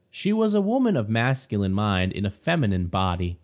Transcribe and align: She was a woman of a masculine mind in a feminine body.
She 0.09 0.33
was 0.33 0.55
a 0.55 0.61
woman 0.61 0.97
of 0.97 1.09
a 1.09 1.11
masculine 1.11 1.75
mind 1.75 2.11
in 2.13 2.25
a 2.25 2.31
feminine 2.31 2.87
body. 2.87 3.37